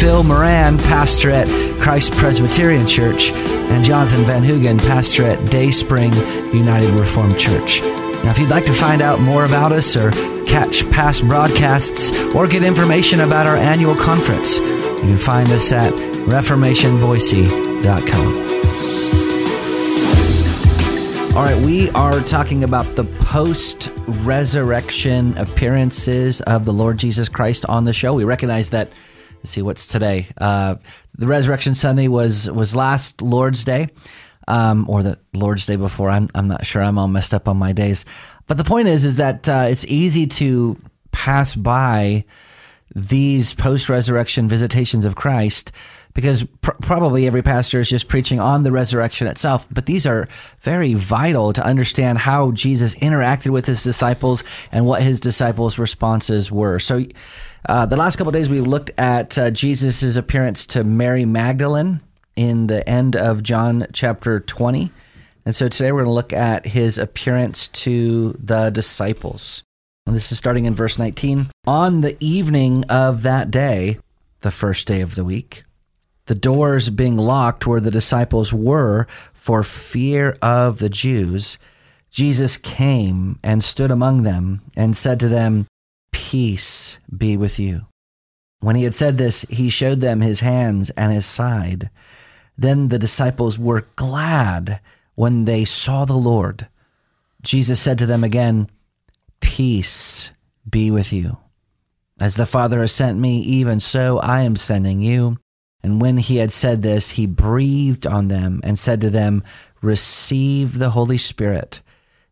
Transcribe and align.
Phil 0.00 0.22
Moran, 0.22 0.78
pastor 0.78 1.30
at 1.30 1.46
Christ 1.80 2.12
Presbyterian 2.12 2.86
Church, 2.86 3.32
and 3.32 3.84
Jonathan 3.84 4.24
Van 4.24 4.42
Hugen, 4.42 4.78
pastor 4.78 5.24
at 5.24 5.50
Day 5.50 5.70
Spring 5.70 6.12
United 6.52 6.90
Reformed 6.90 7.38
Church. 7.38 7.80
Now, 7.80 8.30
if 8.30 8.38
you'd 8.38 8.50
like 8.50 8.66
to 8.66 8.74
find 8.74 9.02
out 9.02 9.20
more 9.20 9.44
about 9.44 9.72
us 9.72 9.96
or 9.96 10.10
catch 10.46 10.88
past 10.90 11.26
broadcasts 11.26 12.10
or 12.34 12.46
get 12.46 12.62
information 12.62 13.20
about 13.20 13.46
our 13.46 13.56
annual 13.56 13.94
conference, 13.94 14.58
you 14.58 15.00
can 15.00 15.18
find 15.18 15.48
us 15.50 15.72
at 15.72 15.92
reformationboise.com. 15.92 18.42
All 21.36 21.44
right, 21.44 21.64
we 21.64 21.88
are 21.90 22.20
talking 22.20 22.62
about 22.62 22.94
the 22.94 23.04
post 23.04 23.90
resurrection 24.06 25.36
appearances 25.38 26.40
of 26.42 26.64
the 26.64 26.72
Lord 26.72 26.98
Jesus 26.98 27.28
Christ 27.28 27.64
on 27.66 27.84
the 27.84 27.92
show. 27.92 28.14
We 28.14 28.24
recognize 28.24 28.70
that. 28.70 28.90
Let's 29.42 29.50
see 29.50 29.62
what's 29.62 29.88
today. 29.88 30.28
Uh, 30.38 30.76
the 31.18 31.26
Resurrection 31.26 31.74
Sunday 31.74 32.06
was 32.06 32.48
was 32.48 32.76
last 32.76 33.20
Lord's 33.20 33.64
Day, 33.64 33.88
um, 34.46 34.88
or 34.88 35.02
the 35.02 35.18
Lord's 35.34 35.66
Day 35.66 35.74
before. 35.74 36.10
I'm 36.10 36.28
I'm 36.32 36.46
not 36.46 36.64
sure. 36.64 36.80
I'm 36.80 36.96
all 36.96 37.08
messed 37.08 37.34
up 37.34 37.48
on 37.48 37.56
my 37.56 37.72
days. 37.72 38.04
But 38.46 38.56
the 38.56 38.62
point 38.62 38.86
is, 38.86 39.04
is 39.04 39.16
that 39.16 39.48
uh, 39.48 39.66
it's 39.68 39.84
easy 39.86 40.28
to 40.28 40.78
pass 41.10 41.56
by 41.56 42.24
these 42.94 43.52
post 43.52 43.88
resurrection 43.88 44.46
visitations 44.46 45.04
of 45.04 45.16
Christ 45.16 45.72
because 46.14 46.44
pr- 46.60 46.72
probably 46.82 47.26
every 47.26 47.42
pastor 47.42 47.80
is 47.80 47.88
just 47.88 48.08
preaching 48.08 48.40
on 48.40 48.62
the 48.62 48.72
resurrection 48.72 49.26
itself. 49.26 49.66
But 49.70 49.86
these 49.86 50.06
are 50.06 50.28
very 50.60 50.94
vital 50.94 51.52
to 51.52 51.64
understand 51.64 52.18
how 52.18 52.52
Jesus 52.52 52.94
interacted 52.96 53.50
with 53.50 53.66
his 53.66 53.82
disciples 53.82 54.44
and 54.70 54.86
what 54.86 55.02
his 55.02 55.20
disciples' 55.20 55.78
responses 55.78 56.50
were. 56.50 56.78
So, 56.78 57.04
uh, 57.68 57.86
the 57.86 57.96
last 57.96 58.16
couple 58.16 58.32
days 58.32 58.48
we 58.48 58.60
looked 58.60 58.90
at 58.98 59.38
uh, 59.38 59.50
Jesus' 59.50 60.16
appearance 60.16 60.66
to 60.66 60.82
Mary 60.82 61.24
Magdalene 61.24 62.00
in 62.34 62.66
the 62.66 62.88
end 62.88 63.14
of 63.14 63.42
John 63.42 63.86
chapter 63.92 64.40
20. 64.40 64.90
And 65.44 65.54
so 65.54 65.68
today 65.68 65.92
we're 65.92 66.04
going 66.04 66.10
to 66.10 66.12
look 66.12 66.32
at 66.32 66.66
his 66.66 66.98
appearance 66.98 67.68
to 67.68 68.36
the 68.42 68.70
disciples. 68.70 69.62
And 70.06 70.16
this 70.16 70.32
is 70.32 70.38
starting 70.38 70.66
in 70.66 70.74
verse 70.74 70.98
19. 70.98 71.48
On 71.66 72.00
the 72.00 72.16
evening 72.20 72.84
of 72.88 73.22
that 73.22 73.50
day, 73.50 73.98
the 74.40 74.50
first 74.50 74.86
day 74.88 75.00
of 75.00 75.14
the 75.14 75.24
week, 75.24 75.64
the 76.32 76.38
doors 76.38 76.88
being 76.88 77.18
locked 77.18 77.66
where 77.66 77.78
the 77.78 77.90
disciples 77.90 78.54
were 78.54 79.06
for 79.34 79.62
fear 79.62 80.38
of 80.40 80.78
the 80.78 80.88
Jews, 80.88 81.58
Jesus 82.10 82.56
came 82.56 83.38
and 83.42 83.62
stood 83.62 83.90
among 83.90 84.22
them 84.22 84.62
and 84.74 84.96
said 84.96 85.20
to 85.20 85.28
them, 85.28 85.66
Peace 86.10 86.96
be 87.14 87.36
with 87.36 87.58
you. 87.58 87.82
When 88.60 88.76
he 88.76 88.84
had 88.84 88.94
said 88.94 89.18
this, 89.18 89.44
he 89.50 89.68
showed 89.68 90.00
them 90.00 90.22
his 90.22 90.40
hands 90.40 90.88
and 90.96 91.12
his 91.12 91.26
side. 91.26 91.90
Then 92.56 92.88
the 92.88 92.98
disciples 92.98 93.58
were 93.58 93.86
glad 93.96 94.80
when 95.14 95.44
they 95.44 95.66
saw 95.66 96.06
the 96.06 96.14
Lord. 96.14 96.66
Jesus 97.42 97.78
said 97.78 97.98
to 97.98 98.06
them 98.06 98.24
again, 98.24 98.70
Peace 99.40 100.30
be 100.66 100.90
with 100.90 101.12
you. 101.12 101.36
As 102.18 102.36
the 102.36 102.46
Father 102.46 102.80
has 102.80 102.92
sent 102.92 103.18
me, 103.18 103.40
even 103.40 103.80
so 103.80 104.18
I 104.18 104.40
am 104.40 104.56
sending 104.56 105.02
you. 105.02 105.36
And 105.82 106.00
when 106.00 106.16
he 106.16 106.36
had 106.36 106.52
said 106.52 106.82
this, 106.82 107.10
he 107.10 107.26
breathed 107.26 108.06
on 108.06 108.28
them 108.28 108.60
and 108.62 108.78
said 108.78 109.00
to 109.00 109.10
them, 109.10 109.42
Receive 109.80 110.78
the 110.78 110.90
Holy 110.90 111.18
Spirit. 111.18 111.80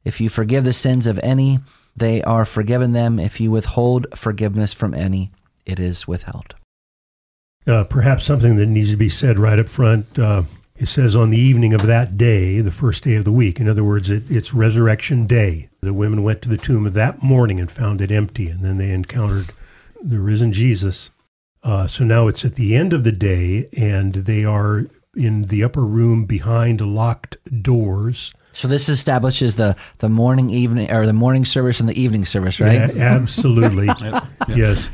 If 0.05 0.21
you 0.21 0.28
forgive 0.28 0.65
the 0.65 0.72
sins 0.72 1.06
of 1.06 1.19
any, 1.21 1.59
they 1.97 2.22
are 2.22 2.44
forgiven 2.44 2.93
them. 2.93 3.19
If 3.19 3.41
you 3.41 3.50
withhold 3.50 4.06
forgiveness 4.15 4.72
from 4.72 4.94
any, 4.94 5.33
it 5.66 5.81
is 5.81 6.06
withheld. 6.06 6.55
Uh, 7.66 7.84
perhaps 7.84 8.25
something 8.25 8.56
that 8.56 8.66
needs 8.66 8.91
to 8.91 8.97
be 8.97 9.09
said 9.09 9.38
right 9.38 9.59
up 9.59 9.69
front. 9.69 10.19
Uh, 10.19 10.43
it 10.77 10.87
says 10.87 11.15
on 11.15 11.28
the 11.28 11.38
evening 11.38 11.75
of 11.75 11.87
that 11.87 12.17
day, 12.17 12.61
the 12.61 12.71
first 12.71 13.05
day 13.05 13.17
of 13.17 13.25
the 13.25 13.32
week. 13.32 13.61
In 13.61 13.69
other 13.69 13.84
words, 13.84 14.09
it, 14.09 14.31
it's 14.31 14.55
resurrection 14.55 15.27
day. 15.27 15.69
The 15.82 15.93
women 15.93 16.22
went 16.22 16.41
to 16.43 16.49
the 16.49 16.56
tomb 16.56 16.91
that 16.91 17.22
morning 17.22 17.61
and 17.61 17.71
found 17.71 18.00
it 18.00 18.11
empty, 18.11 18.49
and 18.49 18.65
then 18.65 18.78
they 18.78 18.91
encountered 18.91 19.53
the 20.03 20.19
risen 20.19 20.53
Jesus. 20.53 21.11
Uh, 21.62 21.87
so 21.87 22.04
now 22.04 22.26
it's 22.26 22.44
at 22.44 22.54
the 22.54 22.75
end 22.75 22.93
of 22.93 23.04
the 23.04 23.12
day, 23.12 23.69
and 23.76 24.15
they 24.15 24.44
are 24.44 24.87
in 25.15 25.43
the 25.43 25.62
upper 25.65 25.84
room 25.84 26.25
behind 26.25 26.81
locked 26.81 27.37
doors. 27.62 28.32
So 28.53 28.69
this 28.69 28.88
establishes 28.88 29.56
the 29.56 29.76
the 29.99 30.09
morning 30.09 30.50
evening 30.50 30.91
or 30.91 31.06
the 31.06 31.12
morning 31.12 31.44
service 31.44 31.81
and 31.81 31.88
the 31.88 32.00
evening 32.00 32.25
service, 32.25 32.60
right? 32.60 32.94
Yeah, 32.94 33.03
absolutely. 33.03 33.88
Yes. 34.49 34.91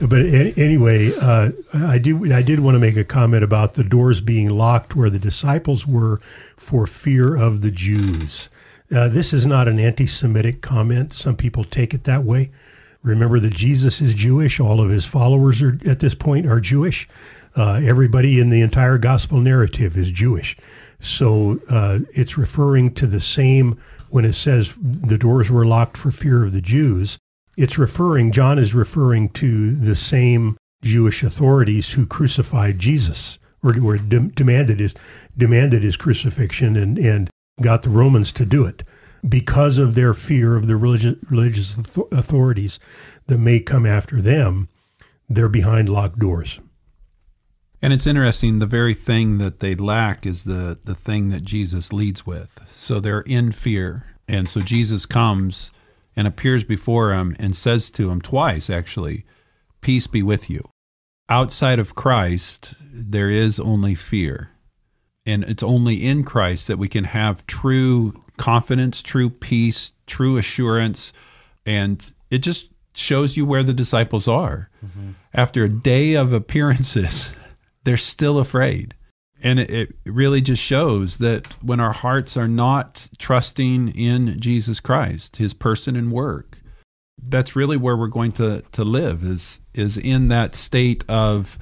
But 0.00 0.20
anyway, 0.20 1.10
uh, 1.20 1.50
I 1.72 1.98
do. 1.98 2.32
I 2.32 2.42
did 2.42 2.60
want 2.60 2.76
to 2.76 2.78
make 2.78 2.96
a 2.96 3.04
comment 3.04 3.42
about 3.42 3.74
the 3.74 3.82
doors 3.82 4.20
being 4.20 4.48
locked 4.48 4.94
where 4.94 5.10
the 5.10 5.18
disciples 5.18 5.86
were 5.86 6.18
for 6.56 6.86
fear 6.86 7.34
of 7.36 7.62
the 7.62 7.70
Jews. 7.72 8.48
Uh, 8.94 9.08
this 9.08 9.32
is 9.32 9.44
not 9.44 9.66
an 9.66 9.80
anti-Semitic 9.80 10.62
comment. 10.62 11.14
Some 11.14 11.36
people 11.36 11.64
take 11.64 11.94
it 11.94 12.04
that 12.04 12.22
way. 12.22 12.50
Remember 13.02 13.38
that 13.40 13.54
Jesus 13.54 14.00
is 14.00 14.14
Jewish. 14.14 14.58
All 14.58 14.80
of 14.80 14.90
his 14.90 15.06
followers 15.06 15.62
are 15.62 15.78
at 15.86 16.00
this 16.00 16.14
point 16.14 16.46
are 16.46 16.60
Jewish. 16.60 17.08
Uh, 17.56 17.80
everybody 17.84 18.40
in 18.40 18.50
the 18.50 18.60
entire 18.60 18.98
gospel 18.98 19.40
narrative 19.40 19.96
is 19.96 20.10
Jewish. 20.10 20.56
So 21.00 21.60
uh, 21.70 22.00
it's 22.12 22.36
referring 22.36 22.94
to 22.94 23.06
the 23.06 23.20
same 23.20 23.80
when 24.10 24.24
it 24.24 24.34
says 24.34 24.78
the 24.80 25.18
doors 25.18 25.50
were 25.50 25.64
locked 25.64 25.96
for 25.96 26.10
fear 26.10 26.44
of 26.44 26.52
the 26.52 26.60
Jews. 26.60 27.18
It's 27.56 27.78
referring, 27.78 28.32
John 28.32 28.58
is 28.58 28.74
referring 28.74 29.30
to 29.30 29.74
the 29.74 29.94
same 29.94 30.56
Jewish 30.82 31.22
authorities 31.22 31.92
who 31.92 32.06
crucified 32.06 32.78
Jesus 32.78 33.38
or, 33.62 33.74
or 33.82 33.96
de- 33.96 34.28
demanded, 34.28 34.80
his, 34.80 34.94
demanded 35.36 35.82
his 35.82 35.96
crucifixion 35.96 36.76
and, 36.76 36.98
and 36.98 37.30
got 37.60 37.82
the 37.82 37.90
Romans 37.90 38.32
to 38.32 38.44
do 38.44 38.64
it 38.64 38.82
because 39.26 39.78
of 39.78 39.94
their 39.94 40.14
fear 40.14 40.56
of 40.56 40.66
the 40.66 40.76
religious, 40.76 41.16
religious 41.30 41.78
authorities 42.12 42.78
that 43.26 43.38
may 43.38 43.60
come 43.60 43.86
after 43.86 44.20
them. 44.20 44.68
They're 45.28 45.48
behind 45.48 45.88
locked 45.88 46.18
doors. 46.18 46.58
And 47.80 47.92
it's 47.92 48.06
interesting, 48.06 48.58
the 48.58 48.66
very 48.66 48.94
thing 48.94 49.38
that 49.38 49.60
they 49.60 49.74
lack 49.74 50.26
is 50.26 50.44
the, 50.44 50.78
the 50.84 50.94
thing 50.94 51.28
that 51.28 51.44
Jesus 51.44 51.92
leads 51.92 52.26
with. 52.26 52.58
So 52.74 52.98
they're 52.98 53.20
in 53.20 53.52
fear. 53.52 54.14
And 54.26 54.48
so 54.48 54.60
Jesus 54.60 55.06
comes 55.06 55.70
and 56.16 56.26
appears 56.26 56.64
before 56.64 57.12
him 57.12 57.36
and 57.38 57.56
says 57.56 57.90
to 57.92 58.10
him 58.10 58.20
twice, 58.20 58.68
actually, 58.68 59.24
Peace 59.80 60.06
be 60.06 60.22
with 60.22 60.50
you. 60.50 60.68
Outside 61.28 61.78
of 61.78 61.94
Christ, 61.94 62.74
there 62.80 63.30
is 63.30 63.60
only 63.60 63.94
fear. 63.94 64.50
And 65.24 65.44
it's 65.44 65.62
only 65.62 66.04
in 66.04 66.24
Christ 66.24 66.68
that 66.68 66.78
we 66.78 66.88
can 66.88 67.04
have 67.04 67.46
true 67.46 68.24
confidence, 68.38 69.02
true 69.02 69.30
peace, 69.30 69.92
true 70.06 70.36
assurance. 70.36 71.12
And 71.66 72.12
it 72.30 72.38
just 72.38 72.68
shows 72.94 73.36
you 73.36 73.44
where 73.44 73.62
the 73.62 73.74
disciples 73.74 74.26
are. 74.26 74.70
Mm-hmm. 74.84 75.10
After 75.34 75.64
a 75.64 75.68
day 75.68 76.14
of 76.14 76.32
appearances, 76.32 77.32
they're 77.84 77.96
still 77.96 78.38
afraid. 78.38 78.94
And 79.40 79.60
it, 79.60 79.70
it 79.70 79.94
really 80.04 80.40
just 80.40 80.62
shows 80.62 81.18
that 81.18 81.62
when 81.62 81.78
our 81.78 81.92
hearts 81.92 82.36
are 82.36 82.48
not 82.48 83.08
trusting 83.18 83.90
in 83.90 84.40
Jesus 84.40 84.80
Christ, 84.80 85.36
his 85.36 85.54
person 85.54 85.94
and 85.94 86.10
work, 86.10 86.58
that's 87.22 87.54
really 87.54 87.76
where 87.76 87.96
we're 87.96 88.08
going 88.08 88.32
to, 88.32 88.62
to 88.72 88.84
live 88.84 89.24
is 89.24 89.60
is 89.74 89.96
in 89.96 90.28
that 90.28 90.54
state 90.54 91.04
of 91.08 91.58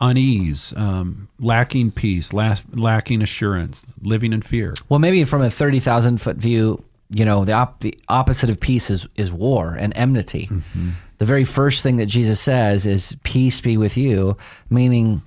unease, 0.00 0.72
um, 0.76 1.28
lacking 1.38 1.90
peace, 1.90 2.32
la- 2.32 2.56
lacking 2.72 3.22
assurance, 3.22 3.84
living 4.02 4.32
in 4.32 4.42
fear. 4.42 4.74
Well, 4.88 4.98
maybe 4.98 5.24
from 5.24 5.42
a 5.42 5.50
thirty 5.50 5.80
thousand 5.80 6.20
foot 6.20 6.36
view, 6.36 6.82
you 7.10 7.24
know, 7.24 7.44
the 7.44 7.52
op- 7.52 7.80
the 7.80 7.98
opposite 8.08 8.50
of 8.50 8.60
peace 8.60 8.90
is 8.90 9.06
is 9.16 9.32
war 9.32 9.76
and 9.78 9.92
enmity. 9.96 10.46
Mm-hmm. 10.46 10.90
The 11.18 11.24
very 11.24 11.44
first 11.44 11.82
thing 11.82 11.96
that 11.96 12.06
Jesus 12.06 12.40
says 12.40 12.86
is 12.86 13.16
"Peace 13.24 13.60
be 13.60 13.76
with 13.76 13.96
you," 13.96 14.36
meaning 14.70 15.22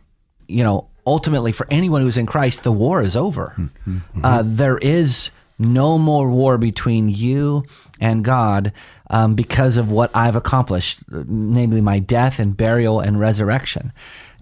you 0.47 0.63
know, 0.63 0.87
ultimately 1.05 1.51
for 1.51 1.67
anyone 1.69 2.01
who's 2.01 2.17
in 2.17 2.25
Christ, 2.25 2.63
the 2.63 2.71
war 2.71 3.01
is 3.01 3.15
over. 3.15 3.53
Mm-hmm. 3.57 4.25
Uh, 4.25 4.43
there 4.45 4.77
is 4.77 5.31
no 5.59 5.97
more 5.97 6.29
war 6.29 6.57
between 6.57 7.09
you 7.09 7.65
and 7.99 8.23
God 8.23 8.73
um, 9.09 9.35
because 9.35 9.77
of 9.77 9.91
what 9.91 10.11
I've 10.15 10.35
accomplished, 10.35 10.99
namely 11.09 11.81
my 11.81 11.99
death 11.99 12.39
and 12.39 12.55
burial 12.55 12.99
and 12.99 13.19
resurrection. 13.19 13.93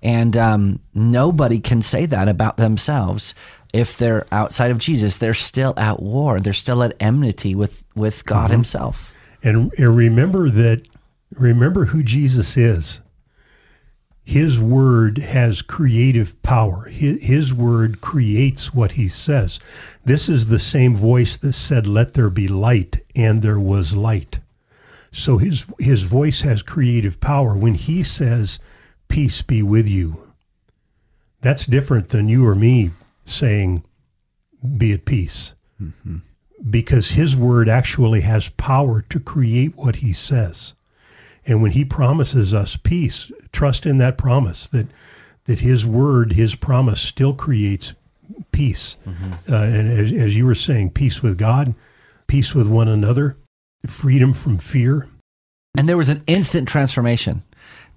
And 0.04 0.36
um, 0.36 0.80
nobody 0.94 1.60
can 1.60 1.82
say 1.82 2.06
that 2.08 2.28
about 2.28 2.58
themselves 2.58 3.36
if 3.74 3.98
they're 3.98 4.26
outside 4.32 4.72
of 4.72 4.78
Jesus, 4.78 5.18
they're 5.18 5.34
still 5.34 5.74
at 5.78 6.02
war. 6.02 6.40
They're 6.40 6.54
still 6.54 6.84
at 6.84 6.96
enmity 7.00 7.56
with 7.56 7.84
with 7.96 8.26
God 8.26 8.46
Mm-hmm. 8.46 8.54
Himself. 8.54 9.14
And, 9.44 9.72
and 9.78 9.96
remember 9.96 10.50
that, 10.50 10.88
remember 11.32 11.86
who 11.86 12.04
Jesus 12.04 12.58
is. 12.58 13.02
His 14.24 14.60
word 14.60 15.18
has 15.18 15.64
creative 15.64 16.40
power. 16.44 16.86
His, 16.90 17.24
his 17.24 17.54
word 17.54 18.02
creates 18.02 18.74
what 18.74 18.94
he 18.94 19.08
says. 19.08 19.60
This 20.06 20.30
is 20.30 20.48
the 20.48 20.60
same 20.60 20.96
voice 20.96 21.38
that 21.38 21.54
said, 21.54 21.88
Let 21.88 22.14
there 22.14 22.30
be 22.30 22.48
light, 22.48 22.98
and 23.16 23.42
there 23.42 23.60
was 23.60 23.96
light. 23.96 24.40
So 25.12 25.38
his, 25.38 25.66
his 25.80 26.04
voice 26.04 26.42
has 26.42 26.62
creative 26.62 27.20
power. 27.20 27.58
When 27.58 27.74
he 27.74 28.04
says, 28.04 28.60
Peace 29.12 29.42
be 29.42 29.62
with 29.62 29.88
you, 29.88 30.32
that's 31.42 31.66
different 31.66 32.10
than 32.10 32.30
you 32.30 32.48
or 32.48 32.56
me 32.56 32.92
saying, 33.26 33.84
Be 34.78 34.94
at 34.94 35.06
peace 35.06 35.54
because 36.70 37.12
his 37.12 37.36
word 37.36 37.68
actually 37.68 38.22
has 38.22 38.50
power 38.50 39.02
to 39.10 39.20
create 39.20 39.76
what 39.76 39.98
he 39.98 40.14
says. 40.14 40.74
And 41.46 41.62
when 41.62 41.72
he 41.72 41.84
promises 41.84 42.54
us 42.54 42.78
peace, 42.78 43.32
trust 43.52 43.86
in 43.86 43.98
that 43.98 44.18
promise 44.18 44.68
that 44.68 44.88
that 45.46 45.60
his 45.60 45.86
word, 45.86 46.34
his 46.34 46.54
promise 46.54 47.02
still 47.02 47.34
creates 47.34 47.94
peace. 48.52 48.96
Uh, 49.50 49.56
and 49.56 49.92
as, 49.92 50.12
as 50.14 50.38
you 50.38 50.46
were 50.46 50.56
saying, 50.56 50.92
peace 50.92 51.24
with 51.24 51.38
God, 51.38 51.74
peace 52.28 52.54
with 52.54 52.68
one 52.68 52.88
another, 52.88 53.36
freedom 53.86 54.34
from 54.34 54.60
fear. 54.60 55.10
And 55.76 55.90
there 55.90 55.98
was 55.98 56.10
an 56.10 56.24
instant 56.28 56.68
transformation. 56.68 57.42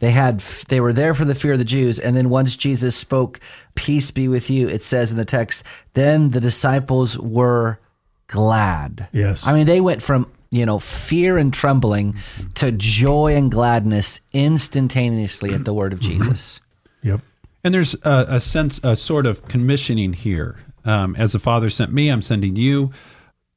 They 0.00 0.10
had 0.10 0.40
they 0.68 0.80
were 0.80 0.92
there 0.92 1.14
for 1.14 1.24
the 1.24 1.34
fear 1.34 1.52
of 1.52 1.58
the 1.58 1.64
Jews, 1.64 1.98
and 1.98 2.16
then 2.16 2.28
once 2.28 2.56
Jesus 2.56 2.96
spoke, 2.96 3.40
"Peace 3.74 4.10
be 4.10 4.28
with 4.28 4.50
you," 4.50 4.68
it 4.68 4.82
says 4.82 5.10
in 5.10 5.16
the 5.16 5.24
text. 5.24 5.64
Then 5.94 6.30
the 6.30 6.40
disciples 6.40 7.16
were 7.18 7.78
glad. 8.26 9.08
Yes. 9.12 9.46
I 9.46 9.54
mean 9.54 9.66
they 9.66 9.80
went 9.80 10.02
from 10.02 10.26
you 10.50 10.66
know 10.66 10.78
fear 10.78 11.38
and 11.38 11.52
trembling 11.52 12.16
to 12.54 12.72
joy 12.72 13.34
and 13.34 13.50
gladness 13.50 14.20
instantaneously 14.32 15.54
at 15.54 15.64
the 15.64 15.74
word 15.74 15.92
of 15.92 16.00
Jesus. 16.00 16.60
Yep. 17.02 17.20
And 17.62 17.72
there's 17.72 17.94
a, 18.02 18.26
a 18.28 18.40
sense, 18.40 18.78
a 18.82 18.94
sort 18.94 19.24
of 19.24 19.46
commissioning 19.48 20.12
here. 20.12 20.56
Um, 20.84 21.16
as 21.16 21.32
the 21.32 21.38
Father 21.38 21.70
sent 21.70 21.92
me, 21.92 22.10
I'm 22.10 22.20
sending 22.20 22.56
you. 22.56 22.92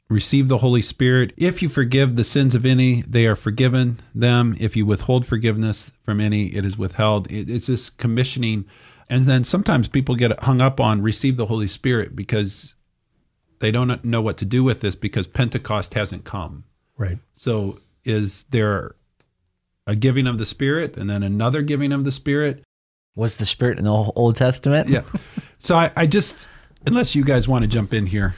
Receive 0.10 0.48
the 0.48 0.60
Holy 0.60 0.82
Spirit. 0.82 1.34
If 1.36 1.62
you 1.62 1.68
forgive 1.68 2.16
the 2.16 2.24
sins 2.24 2.56
of 2.56 2.66
any, 2.66 3.02
they 3.02 3.26
are 3.26 3.36
forgiven 3.36 4.00
them. 4.16 4.56
If 4.60 4.78
you 4.78 4.86
withhold 4.86 5.26
forgiveness 5.26 5.92
from 6.04 6.22
any, 6.22 6.48
it 6.56 6.64
is 6.64 6.78
withheld. 6.78 7.30
It, 7.30 7.50
it's 7.50 7.68
this 7.68 7.90
commissioning. 7.90 8.66
And 9.10 9.26
then 9.26 9.44
sometimes 9.44 9.88
people 9.88 10.16
get 10.16 10.40
hung 10.44 10.62
up 10.62 10.80
on 10.80 11.02
receive 11.02 11.36
the 11.36 11.48
Holy 11.48 11.68
Spirit 11.68 12.16
because 12.16 12.76
they 13.60 13.70
don't 13.70 14.04
know 14.06 14.22
what 14.22 14.38
to 14.38 14.46
do 14.46 14.64
with 14.64 14.82
this 14.82 14.96
because 14.96 15.28
Pentecost 15.28 15.94
hasn't 15.94 16.24
come. 16.24 16.64
Right. 16.98 17.18
So 17.34 17.80
is 18.06 18.44
there 18.50 18.96
a 19.86 19.96
giving 19.96 20.28
of 20.28 20.38
the 20.38 20.46
Spirit 20.46 20.96
and 20.96 21.10
then 21.10 21.24
another 21.24 21.62
giving 21.62 21.92
of 21.92 22.06
the 22.06 22.12
Spirit? 22.12 22.64
Was 23.16 23.38
the 23.38 23.46
Spirit 23.46 23.78
in 23.78 23.86
the 23.86 23.92
Old 23.92 24.36
Testament? 24.36 24.90
Yeah. 24.90 25.02
So 25.60 25.78
I, 25.78 25.92
I 25.96 26.06
just, 26.06 26.48
unless 26.86 27.16
you 27.16 27.26
guys 27.26 27.48
want 27.48 27.64
to 27.64 27.68
jump 27.68 27.94
in 27.94 28.06
here, 28.06 28.36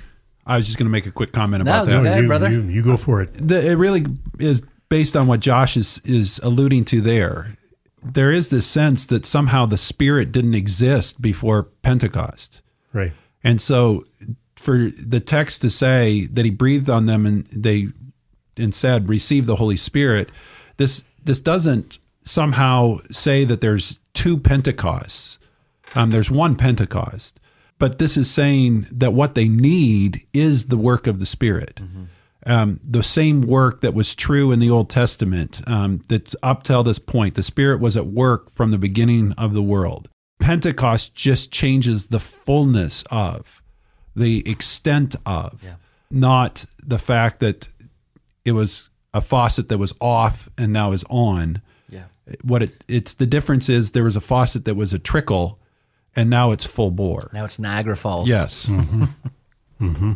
I 0.49 0.57
was 0.57 0.65
just 0.65 0.77
going 0.77 0.87
to 0.87 0.91
make 0.91 1.05
a 1.05 1.11
quick 1.11 1.31
comment 1.31 1.61
about 1.61 1.85
No, 1.87 1.93
that. 1.97 2.03
go 2.03 2.09
ahead, 2.09 2.21
you, 2.23 2.27
brother. 2.27 2.49
You, 2.51 2.61
you 2.63 2.81
go 2.83 2.97
for 2.97 3.21
it. 3.21 3.29
The, 3.33 3.65
it 3.71 3.75
really 3.75 4.05
is 4.39 4.61
based 4.89 5.15
on 5.15 5.27
what 5.27 5.39
Josh 5.39 5.77
is 5.77 6.01
is 6.03 6.39
alluding 6.43 6.85
to 6.85 7.01
there. 7.01 7.55
There 8.03 8.31
is 8.31 8.49
this 8.49 8.65
sense 8.65 9.05
that 9.07 9.25
somehow 9.25 9.65
the 9.65 9.77
Spirit 9.77 10.31
didn't 10.31 10.55
exist 10.55 11.21
before 11.21 11.63
Pentecost, 11.83 12.61
Right. 12.93 13.11
and 13.43 13.59
so 13.61 14.03
for 14.55 14.89
the 15.05 15.19
text 15.19 15.61
to 15.61 15.69
say 15.69 16.25
that 16.27 16.45
He 16.45 16.51
breathed 16.51 16.89
on 16.89 17.05
them 17.05 17.25
and 17.25 17.45
they 17.47 17.87
and 18.57 18.73
said, 18.73 19.07
"Receive 19.09 19.45
the 19.45 19.57
Holy 19.57 19.77
Spirit," 19.77 20.31
this 20.77 21.03
this 21.23 21.39
doesn't 21.41 21.99
somehow 22.21 22.97
say 23.11 23.43
that 23.45 23.61
there's 23.61 23.99
two 24.13 24.37
Pentecosts. 24.37 25.37
Um, 25.95 26.09
there's 26.11 26.29
one 26.31 26.55
Pentecost, 26.55 27.39
but 27.79 27.97
this 27.97 28.17
is 28.17 28.29
saying 28.29 28.85
that 28.91 29.13
what 29.13 29.35
they 29.35 29.47
need 29.47 30.19
is 30.33 30.67
the 30.67 30.77
work 30.77 31.07
of 31.07 31.19
the 31.19 31.25
Spirit. 31.25 31.79
Um, 32.45 32.79
the 32.83 33.03
same 33.03 33.41
work 33.41 33.81
that 33.81 33.93
was 33.93 34.15
true 34.15 34.51
in 34.51 34.59
the 34.59 34.69
Old 34.69 34.89
Testament, 34.89 35.61
um, 35.67 36.01
that's 36.07 36.35
up 36.41 36.63
till 36.63 36.83
this 36.83 36.99
point. 36.99 37.35
The 37.35 37.43
Spirit 37.43 37.79
was 37.79 37.97
at 37.97 38.07
work 38.07 38.49
from 38.51 38.71
the 38.71 38.77
beginning 38.77 39.33
of 39.33 39.53
the 39.53 39.61
world. 39.61 40.09
Pentecost 40.39 41.15
just 41.15 41.51
changes 41.51 42.07
the 42.07 42.19
fullness 42.19 43.03
of, 43.11 43.61
the 44.15 44.47
extent 44.49 45.15
of, 45.25 45.63
not 46.09 46.65
the 46.81 46.97
fact 46.97 47.39
that 47.41 47.67
it 48.45 48.53
was 48.53 48.89
a 49.13 49.21
faucet 49.21 49.67
that 49.67 49.77
was 49.77 49.93
off 49.99 50.49
and 50.57 50.71
now 50.71 50.91
is 50.91 51.03
on. 51.09 51.61
Yeah. 51.89 52.03
What 52.41 52.63
it 52.63 52.83
it's 52.87 53.15
the 53.15 53.25
difference 53.25 53.69
is 53.69 53.91
there 53.91 54.03
was 54.03 54.15
a 54.15 54.21
faucet 54.21 54.65
that 54.65 54.75
was 54.75 54.93
a 54.93 54.99
trickle 54.99 55.58
and 56.19 56.29
now 56.29 56.51
it's 56.51 56.65
full 56.65 56.91
bore. 56.91 57.29
Now 57.33 57.45
it's 57.45 57.59
Niagara 57.59 57.95
Falls. 57.95 58.27
Yes. 58.27 58.65
Mm-hmm. 58.65 59.03
Mm-hmm. 59.03 59.87
Mm-hmm. 59.87 60.11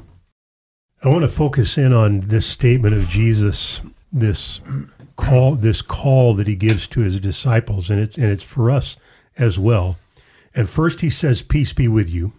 I 1.01 1.07
want 1.07 1.21
to 1.21 1.27
focus 1.27 1.77
in 1.77 1.93
on 1.93 2.21
this 2.21 2.45
statement 2.45 2.93
of 2.93 3.07
Jesus, 3.07 3.81
this 4.11 4.61
call, 5.15 5.55
this 5.55 5.81
call 5.81 6.33
that 6.35 6.47
he 6.47 6.55
gives 6.55 6.87
to 6.87 7.01
his 7.01 7.19
disciples, 7.19 7.89
and 7.89 7.99
it's 7.99 8.17
and 8.17 8.27
it's 8.27 8.43
for 8.43 8.69
us 8.69 8.97
as 9.37 9.57
well. 9.57 9.97
And 10.53 10.69
first, 10.69 11.01
he 11.01 11.09
says, 11.09 11.41
"Peace 11.41 11.73
be 11.73 11.87
with 11.87 12.09
you," 12.09 12.33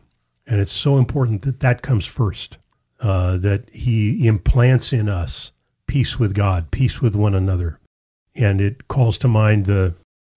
and 0.46 0.60
it's 0.60 0.72
so 0.72 0.98
important 0.98 1.42
that 1.42 1.60
that 1.60 1.82
comes 1.82 2.06
first. 2.06 2.58
Uh, 3.00 3.36
that 3.36 3.68
he 3.70 4.26
implants 4.26 4.92
in 4.92 5.08
us 5.08 5.52
peace 5.86 6.18
with 6.18 6.32
God, 6.32 6.70
peace 6.70 7.02
with 7.02 7.14
one 7.14 7.34
another, 7.34 7.78
and 8.34 8.60
it 8.60 8.88
calls 8.88 9.18
to 9.18 9.28
mind 9.28 9.66
the 9.66 9.94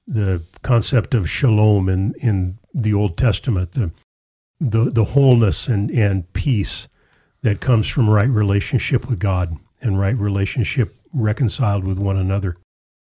the 0.08 0.44
concept 0.62 1.14
of 1.14 1.30
shalom 1.30 1.90
in 1.90 2.14
in 2.22 2.58
the 2.74 2.94
Old 2.94 3.18
Testament, 3.18 3.74
the 3.74 3.92
the 4.60 4.90
the 4.90 5.04
wholeness 5.06 5.68
and 5.68 5.92
and 5.92 6.32
peace 6.34 6.88
that 7.42 7.60
comes 7.60 7.88
from 7.88 8.10
right 8.10 8.30
relationship 8.30 9.10
with 9.10 9.20
God 9.20 9.58
and 9.82 10.00
right 10.00 10.18
relationship 10.18 10.96
reconciled 11.14 11.84
with 11.84 12.00
one 12.00 12.18
another. 12.18 12.56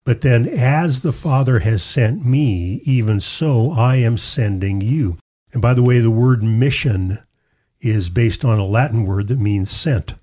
But 0.06 0.22
then, 0.22 0.48
as 0.48 1.02
the 1.02 1.14
Father 1.14 1.60
has 1.60 1.82
sent 1.82 2.26
me, 2.26 2.82
even 2.84 3.22
so 3.22 3.72
I 3.72 3.98
am 3.98 4.18
sending 4.18 4.82
you. 4.82 5.18
And 5.54 5.62
by 5.62 5.74
the 5.74 5.84
way, 5.84 6.00
the 6.00 6.12
word 6.12 6.44
mission 6.44 7.20
is 7.80 8.10
based 8.10 8.44
on 8.44 8.60
a 8.60 8.66
Latin 8.66 9.06
word 9.06 9.28
that 9.28 9.40
means 9.40 9.70
sent. 9.70 10.16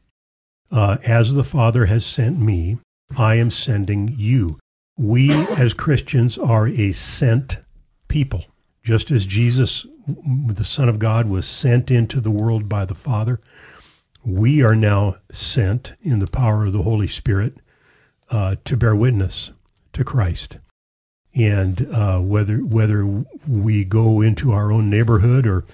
Uh, 0.70 0.98
as 1.04 1.34
the 1.34 1.44
Father 1.44 1.86
has 1.86 2.04
sent 2.04 2.38
me, 2.38 2.78
I 3.16 3.36
am 3.36 3.50
sending 3.50 4.08
you. 4.08 4.58
We 5.00 5.30
as 5.32 5.72
Christians 5.72 6.36
are 6.36 6.68
a 6.68 6.92
sent 6.92 7.56
people. 8.08 8.44
Just 8.82 9.10
as 9.10 9.24
Jesus, 9.24 9.86
the 10.06 10.62
Son 10.62 10.90
of 10.90 10.98
God, 10.98 11.26
was 11.26 11.46
sent 11.46 11.90
into 11.90 12.20
the 12.20 12.30
world 12.30 12.68
by 12.68 12.84
the 12.84 12.94
Father, 12.94 13.40
we 14.26 14.62
are 14.62 14.76
now 14.76 15.16
sent 15.30 15.94
in 16.02 16.18
the 16.18 16.26
power 16.26 16.66
of 16.66 16.74
the 16.74 16.82
Holy 16.82 17.08
Spirit 17.08 17.54
uh, 18.28 18.56
to 18.66 18.76
bear 18.76 18.94
witness 18.94 19.52
to 19.94 20.04
Christ. 20.04 20.58
And 21.34 21.88
uh, 21.90 22.18
whether 22.18 22.58
whether 22.58 23.24
we 23.48 23.86
go 23.86 24.20
into 24.20 24.52
our 24.52 24.70
own 24.70 24.90
neighborhood 24.90 25.46
or 25.46 25.64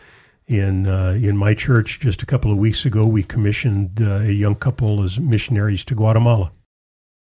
in 0.46 0.88
uh, 0.88 1.18
in 1.20 1.36
my 1.36 1.52
church, 1.52 1.98
just 1.98 2.22
a 2.22 2.26
couple 2.26 2.52
of 2.52 2.58
weeks 2.58 2.84
ago, 2.84 3.04
we 3.04 3.24
commissioned 3.24 4.00
uh, 4.00 4.18
a 4.20 4.30
young 4.30 4.54
couple 4.54 5.02
as 5.02 5.18
missionaries 5.18 5.82
to 5.86 5.96
Guatemala. 5.96 6.52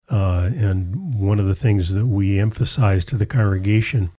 Uh, 0.10 0.52
and 0.56 1.16
one 1.16 1.40
of 1.40 1.48
the 1.48 1.56
things 1.56 1.94
that 1.96 2.06
we 2.06 2.40
emphasize 2.40 3.04
to 3.06 3.18
the 3.18 3.26
congregation, 3.26 4.12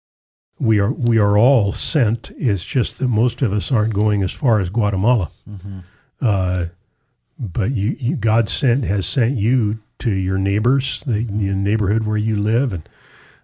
we 0.58 0.78
are 0.80 0.92
we 0.92 1.18
are 1.18 1.38
all 1.38 1.72
sent. 1.72 2.30
Is 2.36 2.64
just 2.64 2.98
that 2.98 3.08
most 3.08 3.42
of 3.42 3.52
us 3.52 3.70
aren't 3.70 3.94
going 3.94 4.22
as 4.22 4.32
far 4.32 4.60
as 4.60 4.68
Guatemala. 4.68 5.30
Uh, 6.20 6.66
but 7.38 7.72
you, 7.72 7.96
you, 8.00 8.16
God 8.16 8.48
sent 8.48 8.84
has 8.84 9.06
sent 9.06 9.36
you 9.36 9.78
to 9.98 10.10
your 10.10 10.38
neighbors, 10.38 11.02
the, 11.06 11.24
the 11.24 11.54
neighborhood 11.54 12.04
where 12.04 12.16
you 12.16 12.36
live, 12.36 12.72
and 12.72 12.88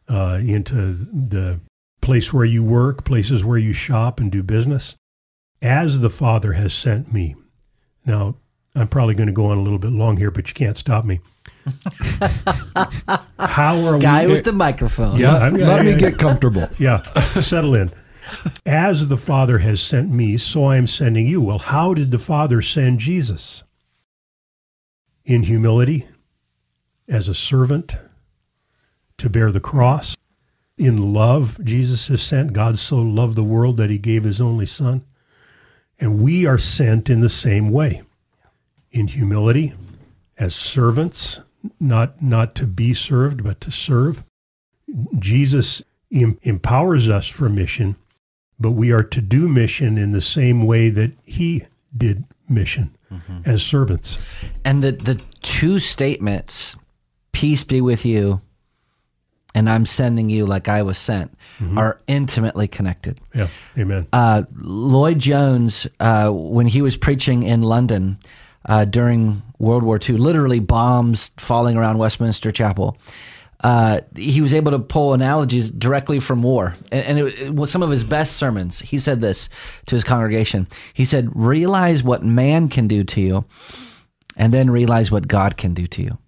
uh, 0.08 0.38
into 0.40 0.92
the 0.92 1.60
place 2.00 2.32
where 2.32 2.44
you 2.44 2.62
work, 2.62 3.04
places 3.04 3.44
where 3.44 3.58
you 3.58 3.72
shop 3.72 4.18
and 4.18 4.32
do 4.32 4.42
business, 4.42 4.96
as 5.60 6.00
the 6.00 6.10
Father 6.10 6.54
has 6.54 6.74
sent 6.74 7.12
me. 7.12 7.36
Now, 8.04 8.34
I'm 8.74 8.88
probably 8.88 9.14
going 9.14 9.28
to 9.28 9.32
go 9.32 9.46
on 9.46 9.58
a 9.58 9.62
little 9.62 9.78
bit 9.78 9.92
long 9.92 10.16
here, 10.16 10.30
but 10.30 10.48
you 10.48 10.54
can't 10.54 10.78
stop 10.78 11.04
me. 11.04 11.20
How 13.38 13.84
are 13.86 13.98
Guy 13.98 14.26
we? 14.26 14.32
with 14.32 14.44
the 14.44 14.52
microphone. 14.52 15.18
Yeah, 15.18 15.36
I'm- 15.36 15.54
Let 15.54 15.84
me 15.84 15.94
I- 15.94 15.98
get 15.98 16.18
comfortable. 16.18 16.68
yeah, 16.78 17.02
settle 17.40 17.74
in. 17.74 17.90
As 18.64 19.08
the 19.08 19.16
Father 19.16 19.58
has 19.58 19.80
sent 19.80 20.10
me, 20.10 20.36
so 20.38 20.64
I 20.64 20.76
am 20.76 20.86
sending 20.86 21.26
you. 21.26 21.40
Well, 21.40 21.58
how 21.58 21.92
did 21.94 22.10
the 22.10 22.18
Father 22.18 22.62
send 22.62 23.00
Jesus? 23.00 23.62
In 25.24 25.42
humility, 25.44 26.06
as 27.08 27.28
a 27.28 27.34
servant, 27.34 27.96
to 29.18 29.28
bear 29.30 29.52
the 29.52 29.60
cross. 29.60 30.16
In 30.78 31.12
love, 31.12 31.62
Jesus 31.62 32.08
is 32.10 32.22
sent. 32.22 32.52
God 32.52 32.78
so 32.78 32.96
loved 32.98 33.34
the 33.36 33.42
world 33.44 33.76
that 33.76 33.90
he 33.90 33.98
gave 33.98 34.24
his 34.24 34.40
only 34.40 34.66
Son. 34.66 35.04
And 36.00 36.18
we 36.20 36.46
are 36.46 36.58
sent 36.58 37.08
in 37.10 37.20
the 37.20 37.28
same 37.28 37.70
way 37.70 38.02
in 38.90 39.08
humility, 39.08 39.74
as 40.38 40.54
servants, 40.54 41.40
not, 41.80 42.22
not 42.22 42.54
to 42.56 42.66
be 42.66 42.94
served, 42.94 43.42
but 43.42 43.60
to 43.60 43.70
serve. 43.70 44.24
Jesus 45.18 45.82
em- 46.12 46.38
empowers 46.42 47.08
us 47.08 47.28
for 47.28 47.48
mission, 47.48 47.96
but 48.58 48.72
we 48.72 48.92
are 48.92 49.04
to 49.04 49.20
do 49.20 49.48
mission 49.48 49.98
in 49.98 50.12
the 50.12 50.20
same 50.20 50.66
way 50.66 50.90
that 50.90 51.12
he 51.24 51.64
did 51.96 52.24
mission 52.48 52.96
mm-hmm. 53.10 53.38
as 53.44 53.62
servants. 53.62 54.18
And 54.64 54.82
the, 54.82 54.92
the 54.92 55.22
two 55.40 55.78
statements, 55.78 56.76
peace 57.32 57.64
be 57.64 57.80
with 57.80 58.04
you, 58.04 58.40
and 59.54 59.68
I'm 59.68 59.84
sending 59.84 60.30
you 60.30 60.46
like 60.46 60.68
I 60.68 60.82
was 60.82 60.98
sent, 60.98 61.36
mm-hmm. 61.58 61.76
are 61.76 61.98
intimately 62.06 62.68
connected. 62.68 63.20
Yeah, 63.34 63.48
amen. 63.76 64.08
Uh, 64.12 64.44
Lloyd 64.56 65.18
Jones, 65.18 65.86
uh, 66.00 66.30
when 66.30 66.66
he 66.66 66.80
was 66.82 66.96
preaching 66.96 67.42
in 67.42 67.62
London 67.62 68.18
uh, 68.66 68.84
during 68.84 69.42
World 69.58 69.82
War 69.82 69.98
II, 69.98 70.16
literally 70.16 70.60
bombs 70.60 71.30
falling 71.36 71.76
around 71.76 71.98
Westminster 71.98 72.52
Chapel, 72.52 72.96
uh, 73.62 74.00
he 74.16 74.40
was 74.40 74.52
able 74.52 74.72
to 74.72 74.78
pull 74.78 75.14
analogies 75.14 75.70
directly 75.70 76.18
from 76.18 76.42
war. 76.42 76.74
And, 76.90 77.06
and 77.06 77.28
it, 77.28 77.38
it, 77.38 77.54
was 77.54 77.70
some 77.70 77.82
of 77.82 77.90
his 77.90 78.02
best 78.02 78.36
sermons. 78.36 78.80
He 78.80 78.98
said 78.98 79.20
this 79.20 79.48
to 79.86 79.94
his 79.94 80.04
congregation. 80.04 80.66
He 80.94 81.04
said, 81.04 81.30
Realize 81.34 82.02
what 82.02 82.24
man 82.24 82.68
can 82.68 82.88
do 82.88 83.04
to 83.04 83.20
you, 83.20 83.44
and 84.36 84.52
then 84.52 84.70
realize 84.70 85.10
what 85.10 85.28
God 85.28 85.56
can 85.56 85.74
do 85.74 85.86
to 85.86 86.02
you. 86.02 86.18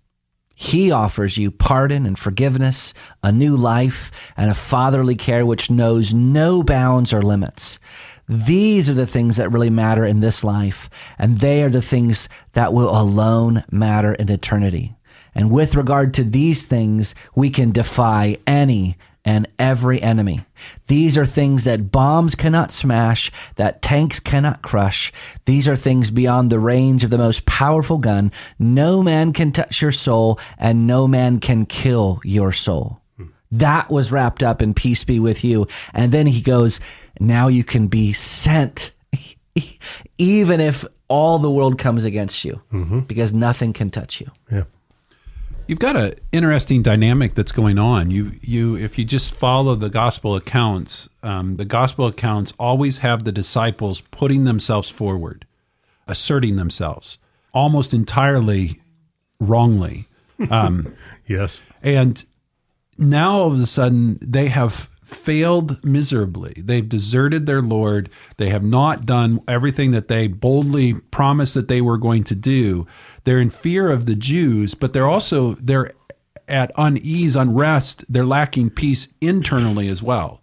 He 0.54 0.92
offers 0.92 1.36
you 1.36 1.50
pardon 1.50 2.06
and 2.06 2.16
forgiveness, 2.16 2.94
a 3.24 3.32
new 3.32 3.56
life, 3.56 4.12
and 4.36 4.50
a 4.50 4.54
fatherly 4.54 5.16
care 5.16 5.44
which 5.44 5.70
knows 5.70 6.14
no 6.14 6.62
bounds 6.62 7.12
or 7.12 7.22
limits. 7.22 7.80
These 8.28 8.88
are 8.88 8.95
the 8.95 9.07
things 9.07 9.37
that 9.37 9.52
really 9.52 9.71
matter 9.71 10.04
in 10.04 10.21
this 10.21 10.43
life, 10.43 10.88
and 11.19 11.38
they 11.38 11.62
are 11.62 11.71
the 11.71 11.83
things 11.83 12.28
that 12.52 12.73
will 12.73 12.90
alone 12.90 13.64
matter 13.71 14.14
in 14.14 14.31
eternity. 14.31 14.95
And 15.35 15.50
with 15.50 15.75
regard 15.75 16.14
to 16.14 16.25
these 16.25 16.64
things, 16.64 17.14
we 17.35 17.50
can 17.50 17.73
defy 17.73 18.38
any 18.47 18.97
and 19.25 19.49
every 19.59 20.00
enemy. 20.02 20.45
These 20.87 21.16
are 21.16 21.26
things 21.26 21.64
that 21.64 21.90
bombs 21.90 22.35
cannot 22.35 22.73
smash, 22.73 23.31
that 23.57 23.81
tanks 23.81 24.21
cannot 24.21 24.62
crush. 24.62 25.12
These 25.47 25.66
are 25.66 25.76
things 25.76 26.11
beyond 26.11 26.50
the 26.50 26.59
range 26.59 27.04
of 27.04 27.11
the 27.11 27.19
most 27.19 27.47
powerful 27.47 27.99
gun. 27.99 28.33
No 28.59 29.02
man 29.02 29.33
can 29.33 29.50
touch 29.50 29.81
your 29.81 29.93
soul, 29.93 30.38
and 30.59 30.87
no 30.87 31.09
man 31.09 31.40
can 31.40 31.64
kill 31.66 32.21
your 32.25 32.52
soul. 32.52 33.00
That 33.54 33.88
was 33.90 34.11
wrapped 34.11 34.42
up 34.42 34.61
in 34.61 34.75
peace 34.75 35.04
be 35.04 35.20
with 35.20 35.44
you. 35.44 35.68
And 35.92 36.11
then 36.11 36.26
he 36.26 36.40
goes, 36.40 36.80
now 37.20 37.49
you 37.49 37.62
can 37.62 37.87
be 37.87 38.12
sent, 38.12 38.90
even 40.18 40.61
if 40.61 40.84
all 41.06 41.38
the 41.38 41.50
world 41.50 41.78
comes 41.78 42.04
against 42.04 42.44
you, 42.44 42.61
mm-hmm. 42.73 43.00
because 43.00 43.32
nothing 43.32 43.73
can 43.73 43.90
touch 43.90 44.20
you. 44.20 44.30
Yeah. 44.50 44.64
You've 45.68 45.78
got 45.78 45.96
an 45.96 46.14
interesting 46.32 46.82
dynamic 46.82 47.34
that's 47.34 47.52
going 47.52 47.78
on. 47.78 48.11
You, 48.11 48.32
you, 48.42 48.76
if 48.76 48.99
you 48.99 49.04
just 49.04 49.34
follow 49.34 49.76
the 49.76 49.88
gospel 49.88 50.34
accounts, 50.34 51.08
um, 51.23 51.56
the 51.56 51.64
gospel 51.64 52.06
accounts 52.06 52.52
always 52.58 52.99
have 52.99 53.25
the 53.25 53.32
disciples 53.32 54.00
putting 54.00 54.44
themselves 54.44 54.90
forward, 54.90 55.46
asserting 56.06 56.56
themselves, 56.56 57.18
almost 57.52 57.94
entirely 57.94 58.80
wrongly. 59.38 60.06
Um, 60.50 60.92
yes, 61.28 61.61
and 61.80 62.25
now 62.98 63.36
all 63.36 63.52
of 63.52 63.60
a 63.60 63.66
sudden 63.66 64.18
they 64.20 64.48
have 64.48 64.88
failed 65.04 65.82
miserably. 65.84 66.54
They've 66.56 66.88
deserted 66.88 67.46
their 67.46 67.62
Lord. 67.62 68.10
They 68.36 68.50
have 68.50 68.64
not 68.64 69.06
done 69.06 69.40
everything 69.46 69.90
that 69.92 70.08
they 70.08 70.26
boldly 70.26 70.94
promised 70.94 71.54
that 71.54 71.68
they 71.68 71.80
were 71.80 71.98
going 71.98 72.24
to 72.24 72.34
do. 72.34 72.86
They're 73.24 73.40
in 73.40 73.50
fear 73.50 73.90
of 73.90 74.06
the 74.06 74.14
Jews, 74.14 74.74
but 74.74 74.92
they're 74.92 75.08
also 75.08 75.54
they're 75.54 75.92
at 76.48 76.72
unease, 76.76 77.36
unrest. 77.36 78.04
They're 78.12 78.24
lacking 78.24 78.70
peace 78.70 79.08
internally 79.20 79.88
as 79.88 80.02
well. 80.02 80.42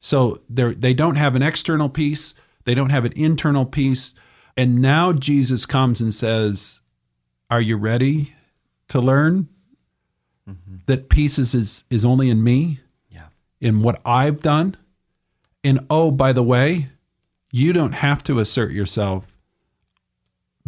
So 0.00 0.40
they 0.48 0.74
they 0.74 0.94
don't 0.94 1.16
have 1.16 1.34
an 1.34 1.42
external 1.42 1.88
peace. 1.88 2.34
They 2.64 2.74
don't 2.74 2.90
have 2.90 3.04
an 3.04 3.12
internal 3.16 3.64
peace. 3.64 4.14
And 4.56 4.80
now 4.80 5.12
Jesus 5.12 5.66
comes 5.66 6.00
and 6.00 6.14
says, 6.14 6.80
"Are 7.50 7.60
you 7.60 7.76
ready 7.76 8.34
to 8.88 9.00
learn 9.00 9.48
mm-hmm. 10.48 10.76
that 10.86 11.08
peace 11.08 11.38
is, 11.38 11.54
is 11.54 11.84
is 11.90 12.04
only 12.04 12.30
in 12.30 12.42
me?" 12.42 12.80
yeah. 13.16 13.68
in 13.68 13.82
what 13.82 14.00
I've 14.04 14.40
done. 14.40 14.76
And 15.64 15.80
oh, 15.90 16.10
by 16.10 16.32
the 16.32 16.42
way, 16.42 16.90
you 17.50 17.72
don't 17.72 17.94
have 17.94 18.22
to 18.24 18.38
assert 18.38 18.72
yourself. 18.72 19.32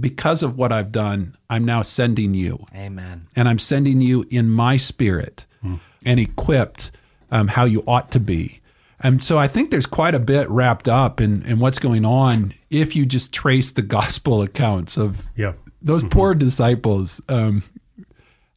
Because 0.00 0.42
of 0.44 0.56
what 0.56 0.70
I've 0.70 0.92
done, 0.92 1.36
I'm 1.50 1.64
now 1.64 1.82
sending 1.82 2.32
you. 2.32 2.64
Amen. 2.74 3.26
And 3.34 3.48
I'm 3.48 3.58
sending 3.58 4.00
you 4.00 4.24
in 4.30 4.48
my 4.48 4.76
spirit 4.76 5.44
mm. 5.64 5.80
and 6.04 6.20
equipped 6.20 6.92
um, 7.32 7.48
how 7.48 7.64
you 7.64 7.82
ought 7.86 8.12
to 8.12 8.20
be. 8.20 8.60
And 9.00 9.22
so 9.22 9.38
I 9.38 9.48
think 9.48 9.70
there's 9.70 9.86
quite 9.86 10.14
a 10.14 10.20
bit 10.20 10.48
wrapped 10.50 10.88
up 10.88 11.20
in, 11.20 11.44
in 11.46 11.58
what's 11.58 11.78
going 11.78 12.04
on 12.04 12.54
if 12.70 12.94
you 12.94 13.06
just 13.06 13.32
trace 13.32 13.72
the 13.72 13.82
gospel 13.98 14.42
accounts 14.42 14.96
of 14.96 15.28
yeah. 15.36 15.54
those 15.82 16.02
mm-hmm. 16.02 16.10
poor 16.10 16.34
disciples. 16.34 17.20
Um, 17.28 17.64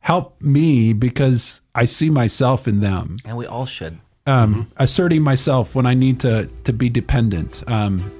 help 0.01 0.39
me 0.41 0.93
because 0.93 1.62
I 1.74 1.86
see 1.86 2.10
myself 2.10 2.67
in 2.67 2.81
them. 2.81 3.17
And 3.25 3.38
we 3.38 3.46
all 3.46 3.65
should 3.65 4.00
um, 4.25 4.53
mm-hmm. 4.53 4.62
asserting 4.77 5.22
myself 5.22 5.75
when 5.75 5.86
I 5.86 5.93
need 5.93 6.20
to 6.22 6.48
to 6.63 6.74
be 6.74 6.89
dependent. 6.89 7.63
Um, 7.67 8.12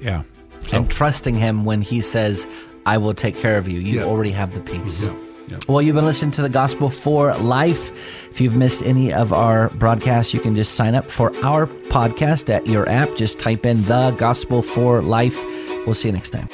yeah, 0.00 0.22
so. 0.62 0.78
and 0.78 0.90
trusting 0.90 1.36
Him 1.36 1.64
when 1.64 1.82
He 1.82 2.02
says, 2.02 2.46
"I 2.86 2.98
will 2.98 3.14
take 3.14 3.36
care 3.36 3.58
of 3.58 3.68
you." 3.68 3.80
You 3.80 4.00
yeah. 4.00 4.04
already 4.04 4.30
have 4.30 4.54
the 4.54 4.60
peace. 4.60 5.04
Mm-hmm. 5.04 5.26
Yeah. 5.50 5.58
Well, 5.66 5.82
you've 5.82 5.96
been 5.96 6.04
listening 6.04 6.30
to 6.32 6.42
the 6.42 6.48
Gospel 6.48 6.88
for 6.88 7.34
Life. 7.34 7.90
If 8.30 8.40
you've 8.40 8.54
missed 8.54 8.82
any 8.82 9.12
of 9.12 9.32
our 9.32 9.68
broadcasts, 9.70 10.32
you 10.32 10.38
can 10.38 10.54
just 10.54 10.74
sign 10.74 10.94
up 10.94 11.10
for 11.10 11.34
our 11.44 11.66
podcast 11.66 12.50
at 12.50 12.68
your 12.68 12.88
app. 12.88 13.16
Just 13.16 13.40
type 13.40 13.66
in 13.66 13.82
the 13.84 14.14
Gospel 14.16 14.62
for 14.62 15.02
Life. 15.02 15.42
We'll 15.86 15.94
see 15.94 16.08
you 16.08 16.12
next 16.12 16.30
time. 16.30 16.48